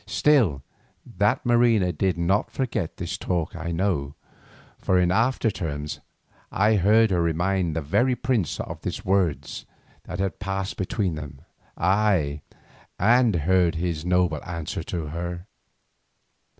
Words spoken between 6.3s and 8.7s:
I heard her remind this very prince